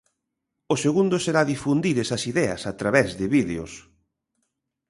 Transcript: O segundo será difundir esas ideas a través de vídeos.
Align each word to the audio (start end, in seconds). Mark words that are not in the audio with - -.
O 0.73 0.75
segundo 0.85 1.15
será 1.25 1.41
difundir 1.53 1.95
esas 2.05 2.23
ideas 2.31 2.61
a 2.71 2.73
través 2.79 3.07
de 3.19 3.25
vídeos. 3.37 3.71